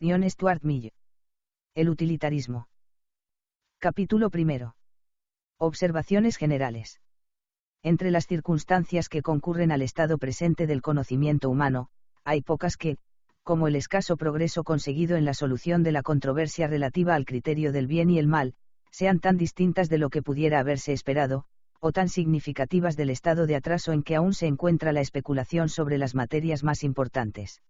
John 0.00 0.22
Stuart 0.30 0.62
Mill. 0.62 0.92
El 1.74 1.88
utilitarismo. 1.88 2.68
Capítulo 3.80 4.30
primero. 4.30 4.76
Observaciones 5.58 6.36
generales. 6.36 7.00
Entre 7.82 8.12
las 8.12 8.28
circunstancias 8.28 9.08
que 9.08 9.22
concurren 9.22 9.72
al 9.72 9.82
estado 9.82 10.16
presente 10.18 10.68
del 10.68 10.82
conocimiento 10.82 11.50
humano, 11.50 11.88
hay 12.22 12.42
pocas 12.42 12.76
que, 12.76 12.98
como 13.42 13.66
el 13.66 13.74
escaso 13.74 14.16
progreso 14.16 14.62
conseguido 14.62 15.16
en 15.16 15.24
la 15.24 15.34
solución 15.34 15.82
de 15.82 15.90
la 15.90 16.04
controversia 16.04 16.68
relativa 16.68 17.16
al 17.16 17.24
criterio 17.24 17.72
del 17.72 17.88
bien 17.88 18.08
y 18.08 18.20
el 18.20 18.28
mal, 18.28 18.54
sean 18.92 19.18
tan 19.18 19.36
distintas 19.36 19.88
de 19.88 19.98
lo 19.98 20.10
que 20.10 20.22
pudiera 20.22 20.60
haberse 20.60 20.92
esperado, 20.92 21.44
o 21.80 21.90
tan 21.90 22.08
significativas 22.08 22.96
del 22.96 23.10
estado 23.10 23.48
de 23.48 23.56
atraso 23.56 23.92
en 23.92 24.04
que 24.04 24.14
aún 24.14 24.32
se 24.32 24.46
encuentra 24.46 24.92
la 24.92 25.00
especulación 25.00 25.68
sobre 25.68 25.98
las 25.98 26.14
materias 26.14 26.62
más 26.62 26.84
importantes. 26.84 27.62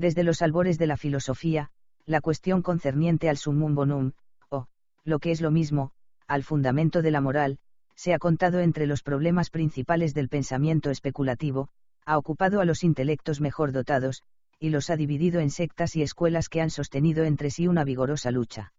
Desde 0.00 0.22
los 0.22 0.40
albores 0.40 0.78
de 0.78 0.86
la 0.86 0.96
filosofía, 0.96 1.68
la 2.06 2.22
cuestión 2.22 2.62
concerniente 2.62 3.28
al 3.28 3.36
summum 3.36 3.74
bonum, 3.74 4.12
o, 4.48 4.66
lo 5.04 5.18
que 5.18 5.30
es 5.30 5.42
lo 5.42 5.50
mismo, 5.50 5.92
al 6.26 6.42
fundamento 6.42 7.02
de 7.02 7.10
la 7.10 7.20
moral, 7.20 7.58
se 7.96 8.14
ha 8.14 8.18
contado 8.18 8.60
entre 8.60 8.86
los 8.86 9.02
problemas 9.02 9.50
principales 9.50 10.14
del 10.14 10.30
pensamiento 10.30 10.88
especulativo, 10.88 11.68
ha 12.06 12.16
ocupado 12.16 12.62
a 12.62 12.64
los 12.64 12.82
intelectos 12.82 13.42
mejor 13.42 13.72
dotados, 13.72 14.22
y 14.58 14.70
los 14.70 14.88
ha 14.88 14.96
dividido 14.96 15.38
en 15.38 15.50
sectas 15.50 15.94
y 15.96 16.00
escuelas 16.00 16.48
que 16.48 16.62
han 16.62 16.70
sostenido 16.70 17.24
entre 17.24 17.50
sí 17.50 17.68
una 17.68 17.84
vigorosa 17.84 18.30
lucha. 18.30 18.72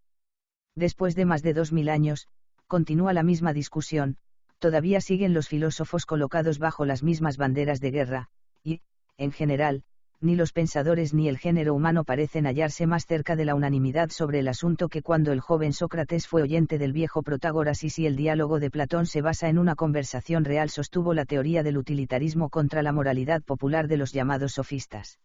Después 0.76 1.14
de 1.14 1.26
más 1.26 1.44
de 1.44 1.54
dos 1.54 1.72
mil 1.72 1.90
años, 1.90 2.30
continúa 2.66 3.14
la 3.14 3.22
misma 3.22 3.54
discusión, 3.54 4.18
todavía 4.58 5.02
siguen 5.02 5.36
los 5.36 5.48
filósofos 5.48 6.08
colocados 6.08 6.58
bajo 6.58 6.84
las 6.84 7.04
mismas 7.04 7.38
banderas 7.38 7.80
de 7.80 7.92
guerra, 7.92 8.30
y, 8.64 8.82
en 9.18 9.32
general, 9.32 9.84
ni 10.22 10.36
los 10.36 10.54
pensadores 10.54 11.14
ni 11.14 11.28
el 11.28 11.40
género 11.40 11.74
humano 11.74 12.04
parecen 12.04 12.46
hallarse 12.46 12.86
más 12.86 13.08
cerca 13.08 13.36
de 13.36 13.46
la 13.46 13.56
unanimidad 13.56 14.12
sobre 14.12 14.40
el 14.40 14.48
asunto 14.48 14.88
que 14.88 15.02
cuando 15.02 15.32
el 15.32 15.40
joven 15.40 15.74
Sócrates 15.74 16.28
fue 16.28 16.44
oyente 16.44 16.78
del 16.78 16.94
viejo 16.94 17.24
Protágoras 17.24 17.84
y 17.84 17.90
si 17.90 18.06
el 18.06 18.16
diálogo 18.16 18.60
de 18.60 18.70
Platón 18.70 19.08
se 19.08 19.22
basa 19.22 19.50
en 19.50 19.58
una 19.58 19.76
conversación 19.76 20.46
real 20.46 20.70
sostuvo 20.70 21.16
la 21.16 21.26
teoría 21.26 21.64
del 21.64 21.78
utilitarismo 21.78 22.50
contra 22.50 22.84
la 22.84 22.92
moralidad 22.92 23.42
popular 23.42 23.88
de 23.88 23.98
los 23.98 24.14
llamados 24.14 24.54
sofistas. 24.54 25.20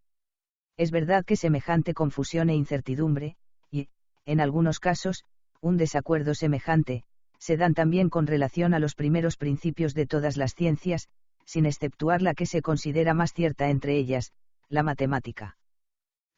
Es 0.79 0.91
verdad 0.91 1.25
que 1.25 1.37
semejante 1.37 1.93
confusión 1.93 2.49
e 2.49 2.55
incertidumbre, 2.55 3.37
y, 3.71 3.89
en 4.25 4.41
algunos 4.41 4.81
casos, 4.81 5.25
un 5.61 5.77
desacuerdo 5.77 6.34
semejante, 6.34 7.05
se 7.39 7.56
dan 7.56 7.75
también 7.75 8.09
con 8.09 8.27
relación 8.27 8.73
a 8.73 8.78
los 8.78 8.95
primeros 8.95 9.37
principios 9.37 9.95
de 9.95 10.06
todas 10.06 10.37
las 10.37 10.55
ciencias, 10.55 11.09
sin 11.45 11.67
exceptuar 11.67 12.23
la 12.23 12.34
que 12.34 12.47
se 12.47 12.62
considera 12.62 13.15
más 13.15 13.33
cierta 13.33 13.69
entre 13.71 13.97
ellas, 13.97 14.33
la 14.69 14.83
matemática. 14.83 15.56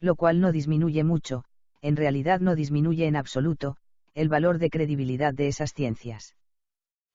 Lo 0.00 0.14
cual 0.14 0.40
no 0.40 0.52
disminuye 0.52 1.02
mucho, 1.04 1.44
en 1.82 1.96
realidad 1.96 2.40
no 2.40 2.54
disminuye 2.54 3.06
en 3.06 3.16
absoluto, 3.16 3.76
el 4.14 4.28
valor 4.28 4.58
de 4.58 4.70
credibilidad 4.70 5.32
de 5.32 5.48
esas 5.48 5.72
ciencias. 5.72 6.34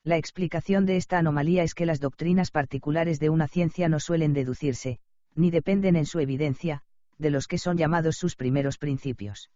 La 0.03 0.17
explicación 0.17 0.85
de 0.85 0.97
esta 0.97 1.17
anomalía 1.17 1.63
es 1.63 1.75
que 1.75 1.85
las 1.85 1.99
doctrinas 1.99 2.51
particulares 2.51 3.19
de 3.19 3.29
una 3.29 3.47
ciencia 3.47 3.87
no 3.87 3.99
suelen 3.99 4.33
deducirse, 4.33 4.99
ni 5.35 5.49
dependen 5.49 5.95
en 5.95 6.05
su 6.05 6.19
evidencia, 6.19 6.81
de 7.17 7.29
los 7.29 7.47
que 7.47 7.57
son 7.57 7.77
llamados 7.77 8.17
sus 8.17 8.35
primeros 8.35 8.77
principios. 8.77 9.49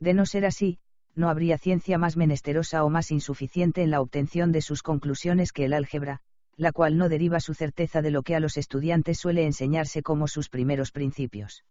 De 0.00 0.14
no 0.14 0.26
ser 0.26 0.44
así, 0.44 0.78
no 1.14 1.28
habría 1.28 1.58
ciencia 1.58 1.98
más 1.98 2.16
menesterosa 2.16 2.84
o 2.84 2.90
más 2.90 3.10
insuficiente 3.10 3.82
en 3.82 3.90
la 3.90 4.00
obtención 4.00 4.52
de 4.52 4.62
sus 4.62 4.82
conclusiones 4.82 5.52
que 5.52 5.64
el 5.64 5.72
álgebra, 5.72 6.20
la 6.56 6.72
cual 6.72 6.96
no 6.96 7.08
deriva 7.08 7.40
su 7.40 7.54
certeza 7.54 8.02
de 8.02 8.10
lo 8.10 8.22
que 8.22 8.34
a 8.34 8.40
los 8.40 8.56
estudiantes 8.56 9.18
suele 9.18 9.46
enseñarse 9.46 10.02
como 10.02 10.28
sus 10.28 10.48
primeros 10.48 10.92
principios. 10.92 11.64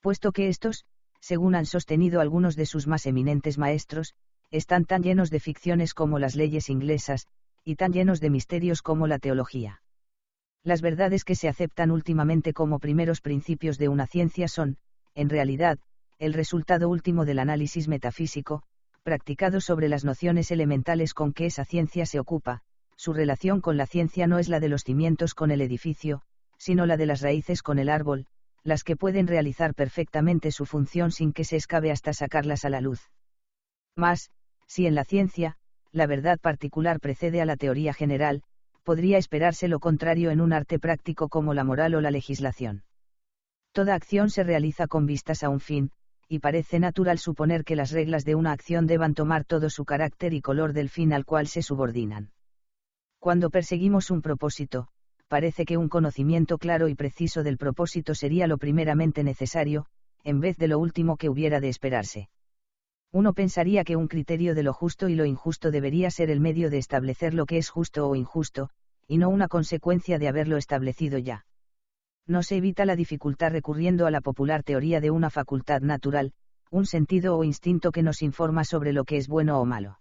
Puesto 0.00 0.32
que 0.32 0.48
estos, 0.48 0.84
según 1.20 1.54
han 1.54 1.66
sostenido 1.66 2.20
algunos 2.20 2.56
de 2.56 2.66
sus 2.66 2.86
más 2.86 3.06
eminentes 3.06 3.58
maestros, 3.58 4.14
están 4.50 4.84
tan 4.84 5.02
llenos 5.02 5.30
de 5.30 5.40
ficciones 5.40 5.92
como 5.92 6.18
las 6.18 6.36
leyes 6.36 6.70
inglesas, 6.70 7.26
y 7.64 7.76
tan 7.76 7.92
llenos 7.92 8.20
de 8.20 8.30
misterios 8.30 8.80
como 8.80 9.06
la 9.06 9.18
teología. 9.18 9.82
Las 10.64 10.80
verdades 10.80 11.24
que 11.24 11.34
se 11.34 11.48
aceptan 11.48 11.90
últimamente 11.90 12.52
como 12.52 12.78
primeros 12.78 13.20
principios 13.20 13.78
de 13.78 13.88
una 13.88 14.06
ciencia 14.06 14.48
son, 14.48 14.78
en 15.14 15.28
realidad, 15.28 15.78
el 16.18 16.32
resultado 16.32 16.88
último 16.88 17.24
del 17.24 17.38
análisis 17.38 17.88
metafísico, 17.88 18.62
practicado 19.02 19.60
sobre 19.60 19.88
las 19.88 20.04
nociones 20.04 20.50
elementales 20.50 21.14
con 21.14 21.32
que 21.32 21.46
esa 21.46 21.64
ciencia 21.64 22.06
se 22.06 22.18
ocupa, 22.18 22.62
su 22.98 23.12
relación 23.12 23.60
con 23.60 23.76
la 23.76 23.86
ciencia 23.86 24.26
no 24.26 24.40
es 24.40 24.48
la 24.48 24.58
de 24.58 24.68
los 24.68 24.82
cimientos 24.82 25.32
con 25.32 25.52
el 25.52 25.60
edificio, 25.60 26.22
sino 26.56 26.84
la 26.84 26.96
de 26.96 27.06
las 27.06 27.20
raíces 27.20 27.62
con 27.62 27.78
el 27.78 27.90
árbol, 27.90 28.26
las 28.64 28.82
que 28.82 28.96
pueden 28.96 29.28
realizar 29.28 29.72
perfectamente 29.72 30.50
su 30.50 30.66
función 30.66 31.12
sin 31.12 31.32
que 31.32 31.44
se 31.44 31.54
escabe 31.54 31.92
hasta 31.92 32.12
sacarlas 32.12 32.64
a 32.64 32.70
la 32.70 32.80
luz. 32.80 33.00
Mas, 33.94 34.32
si 34.66 34.86
en 34.86 34.96
la 34.96 35.04
ciencia, 35.04 35.56
la 35.92 36.06
verdad 36.06 36.40
particular 36.40 36.98
precede 36.98 37.40
a 37.40 37.44
la 37.44 37.56
teoría 37.56 37.94
general, 37.94 38.42
podría 38.82 39.16
esperarse 39.16 39.68
lo 39.68 39.78
contrario 39.78 40.32
en 40.32 40.40
un 40.40 40.52
arte 40.52 40.80
práctico 40.80 41.28
como 41.28 41.54
la 41.54 41.62
moral 41.62 41.94
o 41.94 42.00
la 42.00 42.10
legislación. 42.10 42.82
Toda 43.70 43.94
acción 43.94 44.28
se 44.28 44.42
realiza 44.42 44.88
con 44.88 45.06
vistas 45.06 45.44
a 45.44 45.50
un 45.50 45.60
fin, 45.60 45.92
y 46.26 46.40
parece 46.40 46.80
natural 46.80 47.20
suponer 47.20 47.64
que 47.64 47.76
las 47.76 47.92
reglas 47.92 48.24
de 48.24 48.34
una 48.34 48.50
acción 48.50 48.88
deban 48.88 49.14
tomar 49.14 49.44
todo 49.44 49.70
su 49.70 49.84
carácter 49.84 50.34
y 50.34 50.40
color 50.40 50.72
del 50.72 50.88
fin 50.88 51.12
al 51.12 51.24
cual 51.24 51.46
se 51.46 51.62
subordinan. 51.62 52.32
Cuando 53.18 53.50
perseguimos 53.50 54.10
un 54.10 54.22
propósito, 54.22 54.88
parece 55.26 55.64
que 55.64 55.76
un 55.76 55.88
conocimiento 55.88 56.58
claro 56.58 56.88
y 56.88 56.94
preciso 56.94 57.42
del 57.42 57.58
propósito 57.58 58.14
sería 58.14 58.46
lo 58.46 58.58
primeramente 58.58 59.24
necesario, 59.24 59.86
en 60.24 60.40
vez 60.40 60.56
de 60.56 60.68
lo 60.68 60.78
último 60.78 61.16
que 61.16 61.28
hubiera 61.28 61.60
de 61.60 61.68
esperarse. 61.68 62.28
Uno 63.12 63.32
pensaría 63.32 63.84
que 63.84 63.96
un 63.96 64.06
criterio 64.06 64.54
de 64.54 64.62
lo 64.62 64.72
justo 64.72 65.08
y 65.08 65.14
lo 65.14 65.24
injusto 65.24 65.70
debería 65.70 66.10
ser 66.10 66.30
el 66.30 66.40
medio 66.40 66.70
de 66.70 66.78
establecer 66.78 67.34
lo 67.34 67.46
que 67.46 67.58
es 67.58 67.70
justo 67.70 68.08
o 68.08 68.14
injusto, 68.14 68.70
y 69.06 69.18
no 69.18 69.30
una 69.30 69.48
consecuencia 69.48 70.18
de 70.18 70.28
haberlo 70.28 70.56
establecido 70.56 71.18
ya. 71.18 71.46
No 72.26 72.42
se 72.42 72.56
evita 72.56 72.84
la 72.84 72.96
dificultad 72.96 73.52
recurriendo 73.52 74.06
a 74.06 74.10
la 74.10 74.20
popular 74.20 74.62
teoría 74.62 75.00
de 75.00 75.10
una 75.10 75.30
facultad 75.30 75.80
natural, 75.80 76.34
un 76.70 76.84
sentido 76.84 77.36
o 77.36 77.44
instinto 77.44 77.90
que 77.90 78.02
nos 78.02 78.20
informa 78.20 78.64
sobre 78.64 78.92
lo 78.92 79.04
que 79.04 79.16
es 79.16 79.26
bueno 79.26 79.58
o 79.58 79.64
malo. 79.64 79.98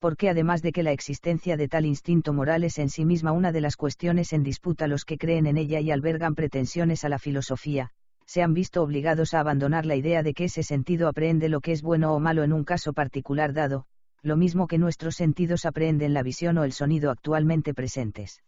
Porque 0.00 0.30
además 0.30 0.62
de 0.62 0.72
que 0.72 0.82
la 0.82 0.92
existencia 0.92 1.58
de 1.58 1.68
tal 1.68 1.84
instinto 1.84 2.32
moral 2.32 2.64
es 2.64 2.78
en 2.78 2.88
sí 2.88 3.04
misma 3.04 3.32
una 3.32 3.52
de 3.52 3.60
las 3.60 3.76
cuestiones 3.76 4.32
en 4.32 4.42
disputa 4.42 4.86
los 4.86 5.04
que 5.04 5.18
creen 5.18 5.46
en 5.46 5.58
ella 5.58 5.78
y 5.80 5.90
albergan 5.90 6.34
pretensiones 6.34 7.04
a 7.04 7.10
la 7.10 7.18
filosofía, 7.18 7.90
se 8.24 8.42
han 8.42 8.54
visto 8.54 8.82
obligados 8.82 9.34
a 9.34 9.40
abandonar 9.40 9.84
la 9.84 9.96
idea 9.96 10.22
de 10.22 10.32
que 10.32 10.44
ese 10.44 10.62
sentido 10.62 11.06
aprehende 11.06 11.50
lo 11.50 11.60
que 11.60 11.72
es 11.72 11.82
bueno 11.82 12.14
o 12.14 12.18
malo 12.18 12.44
en 12.44 12.54
un 12.54 12.64
caso 12.64 12.94
particular 12.94 13.52
dado, 13.52 13.84
lo 14.22 14.36
mismo 14.36 14.68
que 14.68 14.78
nuestros 14.78 15.16
sentidos 15.16 15.66
aprehenden 15.66 16.14
la 16.14 16.22
visión 16.22 16.56
o 16.56 16.64
el 16.64 16.72
sonido 16.72 17.10
actualmente 17.10 17.74
presentes. 17.74 18.42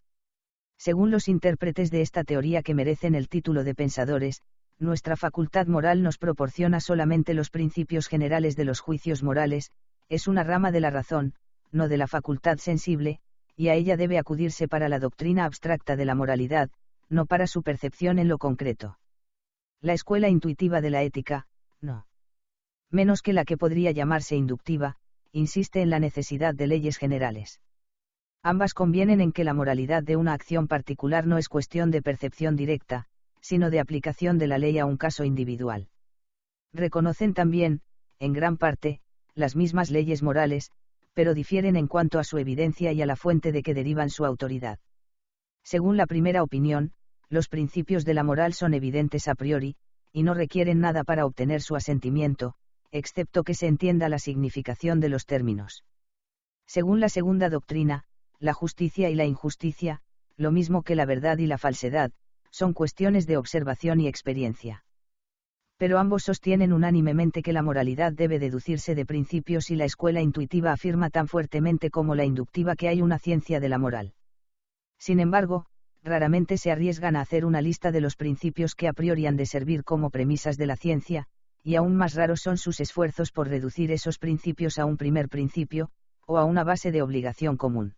Según 0.79 1.11
los 1.11 1.29
intérpretes 1.29 1.91
de 1.91 2.01
esta 2.01 2.25
teoría 2.25 2.63
que 2.63 2.75
merecen 2.75 3.15
el 3.15 3.29
título 3.29 3.63
de 3.63 3.75
pensadores, 3.75 4.41
nuestra 4.79 5.17
facultad 5.17 5.67
moral 5.67 6.03
nos 6.03 6.17
proporciona 6.17 6.81
solamente 6.81 7.35
los 7.35 7.51
principios 7.51 8.09
generales 8.09 8.57
de 8.57 8.65
los 8.65 8.81
juicios 8.81 9.23
morales, 9.23 9.71
es 10.09 10.29
una 10.29 10.45
rama 10.45 10.73
de 10.73 10.81
la 10.81 10.91
razón, 10.91 11.35
no 11.73 11.89
de 11.89 11.97
la 11.97 12.07
facultad 12.07 12.59
sensible, 12.59 13.19
y 13.57 13.69
a 13.69 13.75
ella 13.75 13.97
debe 13.97 14.19
acudirse 14.19 14.69
para 14.69 14.89
la 14.89 14.99
doctrina 14.99 15.45
abstracta 15.45 15.97
de 15.97 16.05
la 16.05 16.15
moralidad, 16.15 16.71
no 17.09 17.27
para 17.27 17.47
su 17.47 17.63
percepción 17.63 18.19
en 18.19 18.29
lo 18.29 18.39
concreto. 18.39 18.99
La 19.81 19.93
escuela 19.93 20.29
intuitiva 20.29 20.81
de 20.81 20.91
la 20.91 21.03
ética, 21.03 21.47
no. 21.81 22.07
Menos 22.91 23.23
que 23.23 23.33
la 23.33 23.45
que 23.45 23.57
podría 23.57 23.91
llamarse 23.91 24.37
inductiva, 24.37 24.97
insiste 25.33 25.83
en 25.83 25.91
la 25.91 25.99
necesidad 25.99 26.55
de 26.55 26.67
leyes 26.67 26.99
generales. 26.99 27.61
Ambas 28.43 28.75
convienen 28.75 29.21
en 29.21 29.33
que 29.33 29.45
la 29.45 29.55
moralidad 29.55 30.03
de 30.03 30.17
una 30.17 30.35
acción 30.35 30.69
particular 30.69 31.27
no 31.27 31.39
es 31.39 31.49
cuestión 31.49 31.91
de 31.91 32.03
percepción 32.03 32.57
directa, 32.57 33.07
sino 33.41 33.71
de 33.71 33.81
aplicación 33.81 34.39
de 34.39 34.47
la 34.47 34.59
ley 34.59 34.79
a 34.79 34.87
un 34.87 34.97
caso 34.97 35.25
individual. 35.25 35.89
Reconocen 36.73 37.35
también, 37.35 37.83
en 38.19 38.33
gran 38.33 38.57
parte, 38.57 39.01
las 39.35 39.57
mismas 39.57 39.91
leyes 39.91 40.23
morales, 40.23 40.71
pero 41.15 41.35
difieren 41.35 41.77
en 41.77 41.87
cuanto 41.87 42.19
a 42.19 42.25
su 42.25 42.39
evidencia 42.39 42.93
y 42.93 43.03
a 43.03 43.07
la 43.07 43.17
fuente 43.17 43.53
de 43.53 43.63
que 43.63 43.75
derivan 43.75 44.11
su 44.11 44.25
autoridad. 44.25 44.79
Según 45.65 45.97
la 45.97 46.07
primera 46.07 46.43
opinión, 46.43 46.93
los 47.29 47.49
principios 47.49 48.05
de 48.05 48.15
la 48.15 48.25
moral 48.25 48.53
son 48.53 48.75
evidentes 48.75 49.29
a 49.29 49.35
priori, 49.35 49.77
y 50.13 50.23
no 50.23 50.35
requieren 50.35 50.81
nada 50.81 51.05
para 51.05 51.25
obtener 51.25 51.63
su 51.63 51.77
asentimiento, 51.77 52.55
excepto 52.91 53.43
que 53.43 53.55
se 53.55 53.67
entienda 53.67 54.09
la 54.09 54.19
significación 54.19 55.01
de 55.01 55.09
los 55.09 55.25
términos. 55.25 55.85
Según 56.67 57.01
la 57.01 57.09
segunda 57.09 57.49
doctrina, 57.49 58.05
la 58.39 58.53
justicia 58.53 59.09
y 59.09 59.15
la 59.15 59.25
injusticia, 59.25 60.03
lo 60.37 60.51
mismo 60.51 60.83
que 60.83 60.97
la 60.97 61.07
verdad 61.07 61.39
y 61.39 61.47
la 61.47 61.59
falsedad, 61.59 62.13
son 62.51 62.75
cuestiones 62.75 63.27
de 63.27 63.37
observación 63.37 64.01
y 64.01 64.09
experiencia. 64.09 64.85
Pero 65.79 65.99
ambos 65.99 66.23
sostienen 66.23 66.73
unánimemente 66.73 67.43
que 67.43 67.53
la 67.53 67.63
moralidad 67.63 68.13
debe 68.13 68.39
deducirse 68.39 68.95
de 68.95 69.05
principios 69.05 69.71
y 69.71 69.77
la 69.77 69.85
escuela 69.85 70.21
intuitiva 70.21 70.73
afirma 70.73 71.11
tan 71.11 71.29
fuertemente 71.29 71.91
como 71.91 72.15
la 72.15 72.25
inductiva 72.25 72.77
que 72.77 72.89
hay 72.89 73.03
una 73.03 73.19
ciencia 73.19 73.59
de 73.59 73.69
la 73.69 73.79
moral. 73.79 74.15
Sin 74.99 75.19
embargo, 75.19 75.67
raramente 76.05 76.57
se 76.59 76.71
arriesgan 76.71 77.17
a 77.17 77.21
hacer 77.21 77.45
una 77.45 77.61
lista 77.61 77.91
de 77.91 78.01
los 78.01 78.17
principios 78.17 78.75
que 78.75 78.89
a 78.89 78.93
priori 78.93 79.27
han 79.27 79.37
de 79.37 79.47
servir 79.47 79.85
como 79.85 80.11
premisas 80.11 80.57
de 80.57 80.67
la 80.67 80.77
ciencia, 80.77 81.27
y 81.65 81.77
aún 81.77 81.97
más 81.97 82.15
raros 82.15 82.41
son 82.41 82.59
sus 82.59 82.81
esfuerzos 82.81 83.31
por 83.31 83.49
reducir 83.49 83.93
esos 83.93 84.19
principios 84.19 84.79
a 84.79 84.85
un 84.85 84.97
primer 84.97 85.29
principio, 85.29 85.91
o 86.27 86.39
a 86.39 86.45
una 86.45 86.65
base 86.65 86.91
de 86.91 87.03
obligación 87.03 87.57
común. 87.57 87.95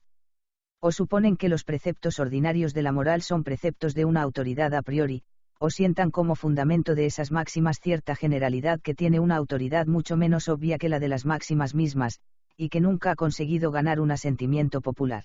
O 0.80 0.92
suponen 0.92 1.36
que 1.36 1.48
los 1.48 1.64
preceptos 1.64 2.18
ordinarios 2.18 2.74
de 2.74 2.82
la 2.82 2.92
moral 2.92 3.22
son 3.22 3.42
preceptos 3.42 3.94
de 3.94 4.04
una 4.04 4.20
autoridad 4.20 4.74
a 4.74 4.82
priori, 4.82 5.22
o 5.64 5.70
sientan 5.70 6.10
como 6.10 6.34
fundamento 6.34 6.94
de 6.94 7.06
esas 7.06 7.30
máximas 7.30 7.80
cierta 7.80 8.14
generalidad 8.14 8.82
que 8.82 8.94
tiene 8.94 9.18
una 9.18 9.36
autoridad 9.36 9.86
mucho 9.86 10.14
menos 10.14 10.50
obvia 10.50 10.76
que 10.76 10.90
la 10.90 11.00
de 11.00 11.08
las 11.08 11.24
máximas 11.24 11.74
mismas, 11.74 12.20
y 12.58 12.68
que 12.68 12.82
nunca 12.82 13.12
ha 13.12 13.16
conseguido 13.16 13.70
ganar 13.70 13.98
un 13.98 14.10
asentimiento 14.10 14.82
popular. 14.82 15.24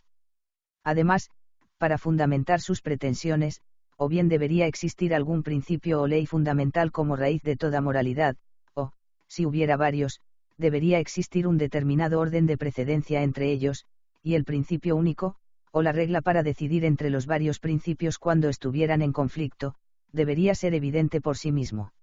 Además, 0.86 1.30
para 1.77 1.97
fundamentar 1.97 2.62
sus 2.62 2.81
pretensiones, 2.81 3.59
o 3.97 4.07
bien 4.07 4.30
debería 4.30 4.65
existir 4.65 5.13
algún 5.13 5.44
principio 5.44 6.01
o 6.01 6.07
ley 6.07 6.25
fundamental 6.25 6.94
como 6.94 7.18
raíz 7.18 7.44
de 7.44 7.57
toda 7.57 7.81
moralidad, 7.81 8.38
o, 8.75 8.94
si 9.27 9.45
hubiera 9.45 9.75
varios, 9.75 10.21
debería 10.57 11.00
existir 11.00 11.47
un 11.47 11.57
determinado 11.57 12.18
orden 12.18 12.45
de 12.45 12.57
precedencia 12.57 13.24
entre 13.24 13.51
ellos, 13.51 13.83
y 14.24 14.35
el 14.35 14.45
principio 14.45 14.95
único, 14.95 15.35
o 15.74 15.81
la 15.81 15.92
regla 15.92 16.21
para 16.21 16.44
decidir 16.44 16.85
entre 16.85 17.09
los 17.09 17.25
varios 17.25 17.59
principios 17.59 18.18
cuando 18.18 18.47
estuvieran 18.47 19.01
en 19.01 19.12
conflicto, 19.12 19.75
debería 20.11 20.56
ser 20.56 20.73
evidente 20.73 21.21
por 21.21 21.38
sí 21.38 21.51
mismo. 21.51 21.94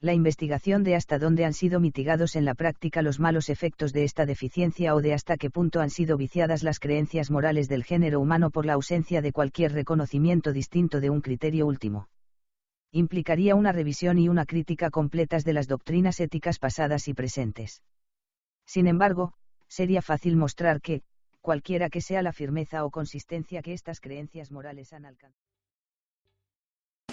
La 0.00 0.12
investigación 0.12 0.82
de 0.82 0.96
hasta 0.96 1.18
dónde 1.18 1.46
han 1.46 1.54
sido 1.54 1.80
mitigados 1.80 2.36
en 2.36 2.44
la 2.44 2.54
práctica 2.54 3.00
los 3.00 3.20
malos 3.20 3.48
efectos 3.48 3.92
de 3.92 4.04
esta 4.04 4.26
deficiencia 4.26 4.94
o 4.94 5.00
de 5.00 5.14
hasta 5.14 5.38
qué 5.38 5.50
punto 5.50 5.80
han 5.80 5.88
sido 5.88 6.16
viciadas 6.18 6.62
las 6.62 6.78
creencias 6.78 7.30
morales 7.30 7.68
del 7.68 7.84
género 7.84 8.20
humano 8.20 8.50
por 8.50 8.66
la 8.66 8.74
ausencia 8.74 9.22
de 9.22 9.32
cualquier 9.32 9.72
reconocimiento 9.72 10.52
distinto 10.52 11.00
de 11.00 11.08
un 11.08 11.22
criterio 11.22 11.66
último. 11.66 12.08
Implicaría 12.92 13.54
una 13.54 13.72
revisión 13.72 14.18
y 14.18 14.28
una 14.28 14.44
crítica 14.44 14.90
completas 14.90 15.42
de 15.42 15.54
las 15.54 15.68
doctrinas 15.68 16.20
éticas 16.20 16.58
pasadas 16.58 17.08
y 17.08 17.14
presentes. 17.14 17.82
Sin 18.66 18.86
embargo, 18.86 19.32
sería 19.68 20.02
fácil 20.02 20.36
mostrar 20.36 20.80
que, 20.80 21.02
cualquiera 21.40 21.88
que 21.88 22.00
sea 22.00 22.22
la 22.22 22.32
firmeza 22.32 22.84
o 22.84 22.90
consistencia 22.90 23.62
que 23.62 23.72
estas 23.72 24.00
creencias 24.00 24.52
morales 24.52 24.92
han 24.92 25.06
alcanzado. 25.06 25.43